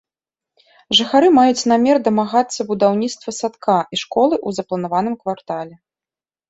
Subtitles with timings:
[0.99, 5.75] Жыхары маюць намер дамагацца будаўніцтва садка і школы ў запланаваным квартале.